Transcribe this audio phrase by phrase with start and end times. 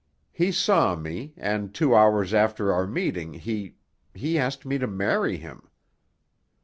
[0.31, 5.69] He saw me, and two hours after our meeting he—he asked me to marry him.